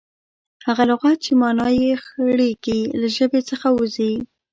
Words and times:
هغه 0.67 0.83
لغت، 0.89 1.17
چي 1.25 1.33
مانا 1.41 1.67
ئې 1.77 1.89
خړېږي، 2.05 2.81
له 2.99 3.07
ژبي 3.15 3.41
څخه 3.49 3.67
وځي. 3.77 4.13